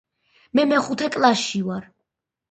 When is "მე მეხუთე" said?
0.59-1.09